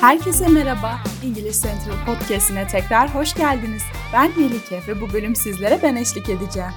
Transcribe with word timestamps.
Herkese 0.00 0.48
merhaba. 0.48 0.98
İngiliz 1.24 1.62
Central 1.62 2.06
Podcast'ine 2.06 2.68
tekrar 2.68 3.14
hoş 3.14 3.34
geldiniz. 3.34 3.82
Ben 4.12 4.30
Melike 4.36 4.80
ve 4.88 5.00
bu 5.00 5.12
bölüm 5.12 5.36
sizlere 5.36 5.80
ben 5.82 5.96
eşlik 5.96 6.28
edeceğim. 6.28 6.70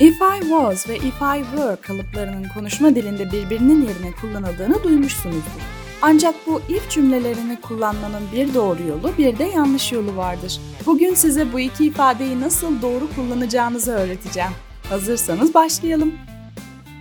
If 0.00 0.14
I 0.14 0.40
was 0.40 0.88
ve 0.88 0.96
if 0.96 1.22
I 1.22 1.44
were 1.56 1.76
kalıplarının 1.82 2.48
konuşma 2.54 2.94
dilinde 2.94 3.32
birbirinin 3.32 3.82
yerine 3.88 4.12
kullanıldığını 4.20 4.84
duymuşsunuzdur. 4.84 5.62
Ancak 6.02 6.34
bu 6.46 6.60
if 6.68 6.90
cümlelerini 6.90 7.60
kullanmanın 7.60 8.22
bir 8.32 8.54
doğru 8.54 8.82
yolu 8.88 9.12
bir 9.18 9.38
de 9.38 9.44
yanlış 9.44 9.92
yolu 9.92 10.16
vardır. 10.16 10.60
Bugün 10.86 11.14
size 11.14 11.52
bu 11.52 11.60
iki 11.60 11.86
ifadeyi 11.86 12.40
nasıl 12.40 12.82
doğru 12.82 13.08
kullanacağınızı 13.16 13.92
öğreteceğim. 13.92 14.52
Hazırsanız 14.88 15.54
başlayalım. 15.54 16.14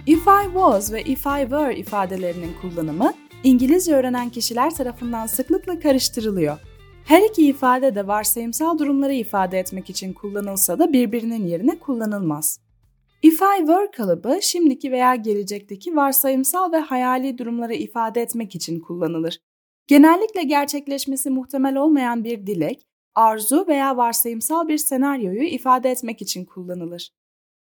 If 0.05 0.27
I 0.27 0.43
was 0.43 0.91
ve 0.91 1.01
if 1.01 1.25
I 1.25 1.41
were 1.41 1.75
ifadelerinin 1.75 2.53
kullanımı 2.61 3.13
İngilizce 3.43 3.95
öğrenen 3.95 4.29
kişiler 4.29 4.75
tarafından 4.75 5.25
sıklıkla 5.25 5.79
karıştırılıyor. 5.79 6.57
Her 7.05 7.21
iki 7.29 7.47
ifade 7.47 7.95
de 7.95 8.07
varsayımsal 8.07 8.79
durumları 8.79 9.13
ifade 9.13 9.59
etmek 9.59 9.89
için 9.89 10.13
kullanılsa 10.13 10.79
da 10.79 10.93
birbirinin 10.93 11.47
yerine 11.47 11.79
kullanılmaz. 11.79 12.59
If 13.23 13.41
I 13.41 13.57
were 13.57 13.91
kalıbı 13.91 14.39
şimdiki 14.41 14.91
veya 14.91 15.15
gelecekteki 15.15 15.95
varsayımsal 15.95 16.71
ve 16.71 16.77
hayali 16.77 17.37
durumları 17.37 17.73
ifade 17.73 18.21
etmek 18.21 18.55
için 18.55 18.79
kullanılır. 18.79 19.39
Genellikle 19.87 20.43
gerçekleşmesi 20.43 21.29
muhtemel 21.29 21.75
olmayan 21.75 22.23
bir 22.23 22.47
dilek, 22.47 22.81
arzu 23.15 23.65
veya 23.67 23.97
varsayımsal 23.97 24.67
bir 24.67 24.77
senaryoyu 24.77 25.43
ifade 25.43 25.91
etmek 25.91 26.21
için 26.21 26.45
kullanılır. 26.45 27.09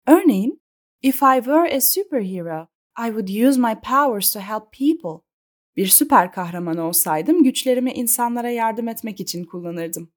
Örneğin, 0.07 0.61
If 1.03 1.23
I 1.23 1.37
were 1.37 1.77
a 1.77 1.81
superhero, 1.81 2.67
I 2.99 3.07
would 3.07 3.49
use 3.49 3.61
my 3.61 3.75
powers 3.75 4.33
to 4.33 4.41
help 4.41 4.73
people. 4.73 5.30
Bir 5.81 5.87
süper 5.87 6.33
kahraman 6.33 6.77
olsaydım 6.77 7.43
güçlerimi 7.43 7.93
insanlara 7.93 8.51
yardım 8.51 8.89
etmek 8.89 9.21
için 9.21 9.45
kullanırdım. 9.45 10.13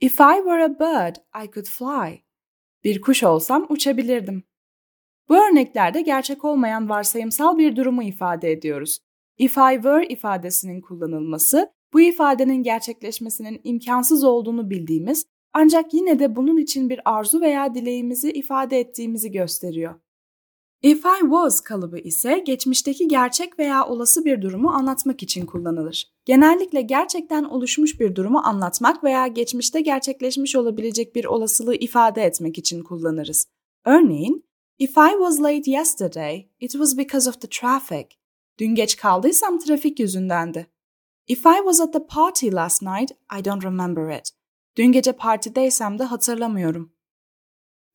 If 0.00 0.20
I 0.20 0.36
were 0.36 0.64
a 0.64 0.80
bird, 0.80 1.16
I 1.44 1.50
could 1.50 1.66
fly. 1.66 2.18
Bir 2.84 3.00
kuş 3.00 3.22
olsam 3.22 3.66
uçabilirdim. 3.68 4.42
Bu 5.28 5.36
örneklerde 5.36 6.02
gerçek 6.02 6.44
olmayan 6.44 6.88
varsayımsal 6.88 7.58
bir 7.58 7.76
durumu 7.76 8.02
ifade 8.02 8.52
ediyoruz. 8.52 8.98
If 9.38 9.56
I 9.56 9.74
were 9.74 10.06
ifadesinin 10.06 10.80
kullanılması, 10.80 11.72
bu 11.92 12.00
ifadenin 12.00 12.62
gerçekleşmesinin 12.62 13.60
imkansız 13.64 14.24
olduğunu 14.24 14.70
bildiğimiz 14.70 15.26
ancak 15.52 15.94
yine 15.94 16.18
de 16.18 16.36
bunun 16.36 16.56
için 16.56 16.90
bir 16.90 17.00
arzu 17.04 17.40
veya 17.40 17.74
dileğimizi 17.74 18.32
ifade 18.32 18.80
ettiğimizi 18.80 19.30
gösteriyor. 19.30 19.94
If 20.82 21.06
I 21.06 21.20
was 21.20 21.60
kalıbı 21.60 21.98
ise 21.98 22.38
geçmişteki 22.46 23.08
gerçek 23.08 23.58
veya 23.58 23.86
olası 23.86 24.24
bir 24.24 24.42
durumu 24.42 24.70
anlatmak 24.70 25.22
için 25.22 25.46
kullanılır. 25.46 26.12
Genellikle 26.24 26.82
gerçekten 26.82 27.44
oluşmuş 27.44 28.00
bir 28.00 28.14
durumu 28.14 28.38
anlatmak 28.44 29.04
veya 29.04 29.26
geçmişte 29.26 29.80
gerçekleşmiş 29.80 30.56
olabilecek 30.56 31.14
bir 31.14 31.24
olasılığı 31.24 31.74
ifade 31.74 32.22
etmek 32.22 32.58
için 32.58 32.82
kullanırız. 32.82 33.46
Örneğin, 33.84 34.46
If 34.78 34.90
I 34.90 35.10
was 35.10 35.40
late 35.40 35.70
yesterday, 35.70 36.48
it 36.60 36.72
was 36.72 36.96
because 36.96 37.30
of 37.30 37.40
the 37.40 37.48
traffic. 37.48 38.06
Dün 38.58 38.74
geç 38.74 38.96
kaldıysam 38.96 39.58
trafik 39.58 40.00
yüzündendi. 40.00 40.66
If 41.28 41.46
I 41.46 41.56
was 41.56 41.80
at 41.80 41.92
the 41.92 42.06
party 42.06 42.50
last 42.52 42.82
night, 42.82 43.10
I 43.40 43.44
don't 43.44 43.64
remember 43.64 44.18
it. 44.18 44.30
Dün 44.76 44.92
gece 44.92 45.12
partideysem 45.12 45.98
de 45.98 46.04
hatırlamıyorum. 46.04 46.95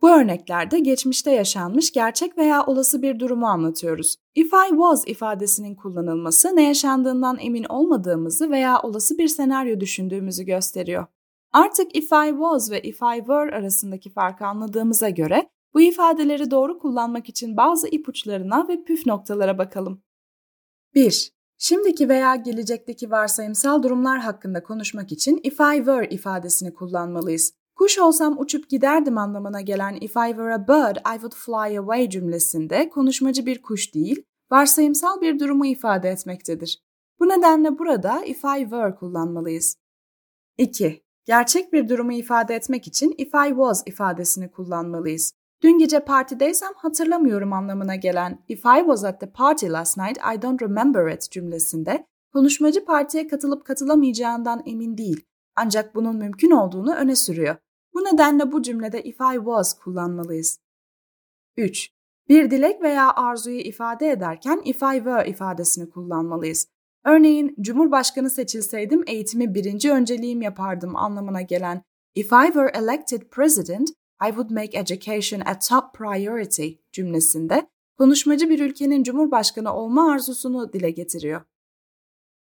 Bu 0.02 0.10
örneklerde 0.10 0.80
geçmişte 0.80 1.32
yaşanmış 1.32 1.92
gerçek 1.92 2.38
veya 2.38 2.66
olası 2.66 3.02
bir 3.02 3.20
durumu 3.20 3.46
anlatıyoruz. 3.46 4.16
If 4.36 4.54
I 4.54 4.70
was 4.70 5.08
ifadesinin 5.08 5.76
kullanılması 5.76 6.56
ne 6.56 6.68
yaşandığından 6.68 7.38
emin 7.40 7.64
olmadığımızı 7.64 8.50
veya 8.50 8.82
olası 8.82 9.18
bir 9.18 9.28
senaryo 9.28 9.80
düşündüğümüzü 9.80 10.44
gösteriyor. 10.44 11.06
Artık 11.54 11.96
if 11.96 12.12
I 12.12 12.30
was 12.30 12.72
ve 12.72 12.82
if 12.82 12.96
I 12.96 13.18
were 13.18 13.56
arasındaki 13.56 14.10
farkı 14.10 14.46
anladığımıza 14.46 15.10
göre 15.10 15.50
bu 15.74 15.82
ifadeleri 15.82 16.52
doğru 16.52 16.80
kullanmak 16.80 17.30
için 17.30 17.58
bazı 17.58 17.88
ipuçlarına 17.88 18.68
ve 18.68 18.84
püf 18.84 19.06
noktalara 19.06 19.58
bakalım. 19.58 20.04
1. 20.96 21.32
Şimdiki 21.58 22.10
veya 22.10 22.36
gelecekteki 22.36 23.12
varsayımsal 23.12 23.84
durumlar 23.84 24.20
hakkında 24.20 24.64
konuşmak 24.64 25.12
için 25.12 25.40
if 25.44 25.54
I 25.54 25.78
were 25.78 26.10
ifadesini 26.10 26.74
kullanmalıyız. 26.74 27.61
Kuş 27.82 28.00
olsam 28.00 28.40
uçup 28.40 28.70
giderdim 28.70 29.18
anlamına 29.18 29.62
gelen 29.62 29.98
if 30.02 30.12
I 30.12 30.28
were 30.28 30.54
a 30.54 30.68
bird 30.68 30.96
I 30.96 31.20
would 31.20 31.34
fly 31.34 31.78
away 31.78 32.10
cümlesinde 32.10 32.90
konuşmacı 32.90 33.46
bir 33.46 33.62
kuş 33.62 33.94
değil, 33.94 34.24
varsayımsal 34.52 35.22
bir 35.22 35.40
durumu 35.40 35.66
ifade 35.66 36.10
etmektedir. 36.10 36.82
Bu 37.20 37.30
nedenle 37.30 37.80
burada 37.80 38.26
if 38.26 38.44
I 38.44 38.62
were 38.62 38.96
kullanmalıyız. 38.96 39.78
2. 40.58 41.04
Gerçek 41.26 41.74
bir 41.74 41.90
durumu 41.90 42.14
ifade 42.14 42.56
etmek 42.56 42.88
için 42.88 43.16
if 43.18 43.28
I 43.48 43.50
was 43.50 43.84
ifadesini 43.86 44.52
kullanmalıyız. 44.52 45.34
Dün 45.64 45.78
gece 45.78 46.00
partideysem 46.00 46.72
hatırlamıyorum 46.76 47.54
anlamına 47.54 47.96
gelen 47.96 48.44
if 48.48 48.60
I 48.66 48.80
was 48.80 49.04
at 49.04 49.20
the 49.20 49.32
party 49.32 49.68
last 49.68 49.98
night 49.98 50.18
I 50.18 50.42
don't 50.42 50.62
remember 50.62 51.14
it 51.14 51.32
cümlesinde 51.32 52.08
konuşmacı 52.34 52.86
partiye 52.86 53.28
katılıp 53.28 53.66
katılamayacağından 53.66 54.64
emin 54.66 54.98
değil 54.98 55.26
ancak 55.56 55.96
bunun 55.96 56.16
mümkün 56.16 56.52
olduğunu 56.52 56.96
öne 56.96 57.16
sürüyor. 57.16 57.56
Bu 57.94 58.00
nedenle 58.00 58.52
bu 58.52 58.62
cümlede 58.62 59.04
if 59.04 59.16
I 59.16 59.36
was 59.36 59.74
kullanmalıyız. 59.74 60.60
3. 61.58 61.90
Bir 62.30 62.52
dilek 62.52 62.82
veya 62.82 63.14
arzuyu 63.14 63.60
ifade 63.60 64.10
ederken 64.10 64.62
if 64.66 64.84
I 64.84 64.96
were 64.96 65.30
ifadesini 65.30 65.90
kullanmalıyız. 65.90 66.68
Örneğin 67.06 67.56
Cumhurbaşkanı 67.62 68.30
seçilseydim 68.30 69.04
eğitimi 69.08 69.54
birinci 69.54 69.92
önceliğim 69.92 70.42
yapardım 70.42 70.96
anlamına 70.96 71.42
gelen 71.42 71.84
If 72.16 72.26
I 72.26 72.46
were 72.46 72.72
elected 72.74 73.22
president, 73.22 73.90
I 74.24 74.28
would 74.28 74.50
make 74.50 74.78
education 74.78 75.42
a 75.46 75.60
top 75.60 75.94
priority 75.94 76.68
cümlesinde 76.92 77.70
konuşmacı 77.98 78.50
bir 78.50 78.60
ülkenin 78.60 79.04
cumhurbaşkanı 79.04 79.74
olma 79.74 80.12
arzusunu 80.12 80.74
dile 80.74 80.92
getiriyor. 80.92 81.42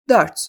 4. 0.09 0.48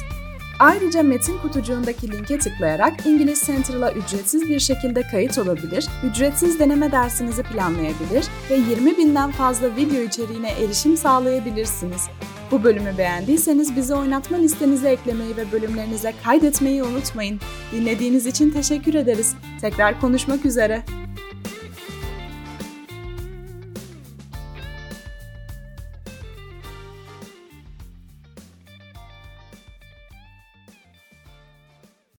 Ayrıca 0.60 1.04
metin 1.04 1.38
kutucuğundaki 1.38 2.12
linke 2.12 2.40
tıklayarak 2.40 3.06
İngiliz 3.06 3.42
Central'a 3.42 3.92
ücretsiz 3.92 4.50
bir 4.50 4.60
şekilde 4.60 5.02
kayıt 5.02 5.38
olabilir, 5.38 5.88
ücretsiz 6.04 6.60
deneme 6.60 6.92
dersinizi 6.92 7.44
planlayabilir 7.44 8.26
ve 8.50 8.56
20 8.56 8.98
binden 8.98 9.32
fazla 9.32 9.76
video 9.76 10.02
içeriğine 10.02 10.52
erişim 10.52 10.98
sağlayabilirsiniz. 10.98 12.08
Bu 12.52 12.64
bölümü 12.64 12.98
beğendiyseniz 12.98 13.76
bizi 13.76 13.96
oynatma 13.96 14.38
listenize 14.38 14.90
eklemeyi 14.90 15.38
ve 15.38 15.52
bölümlerinize 15.52 16.14
kaydetmeyi 16.24 16.84
unutmayın. 16.84 17.40
Dinlediğiniz 17.72 18.26
için 18.26 18.52
teşekkür 18.52 18.94
ederiz. 18.94 19.36
Tekrar 19.62 20.02
konuşmak 20.02 20.46
üzere. 20.46 20.84